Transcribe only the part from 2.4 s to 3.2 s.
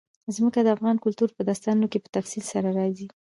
سره راځي.